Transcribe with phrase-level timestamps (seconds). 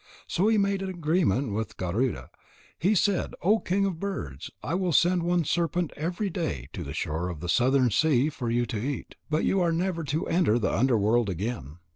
[0.25, 2.31] So he made an agreement with Garuda.
[2.79, 6.95] He said: "O king of birds, I will send one serpent every day to the
[6.95, 9.13] shore of the southern sea for you to eat.
[9.29, 11.77] But you are never to enter the underworld again.